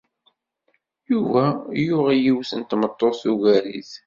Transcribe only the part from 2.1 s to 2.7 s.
yiwet n